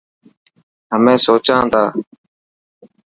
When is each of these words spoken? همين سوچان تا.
همين 0.91 1.17
سوچان 1.25 1.65
تا. 1.73 1.83